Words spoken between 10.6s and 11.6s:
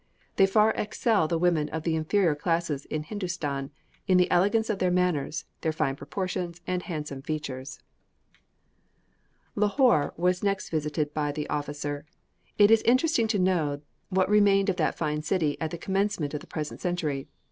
visited by the